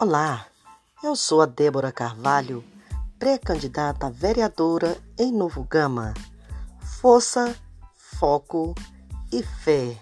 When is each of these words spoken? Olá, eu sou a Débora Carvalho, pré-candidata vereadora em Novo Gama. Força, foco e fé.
Olá, 0.00 0.46
eu 1.02 1.16
sou 1.16 1.42
a 1.42 1.46
Débora 1.46 1.90
Carvalho, 1.90 2.62
pré-candidata 3.18 4.08
vereadora 4.08 4.96
em 5.18 5.32
Novo 5.32 5.64
Gama. 5.64 6.14
Força, 7.00 7.52
foco 7.96 8.76
e 9.32 9.42
fé. 9.42 10.00